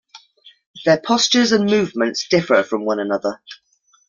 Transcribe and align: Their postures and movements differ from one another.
Their 0.83 0.99
postures 0.99 1.51
and 1.51 1.69
movements 1.69 2.27
differ 2.27 2.63
from 2.63 2.85
one 2.85 2.99
another. 2.99 3.39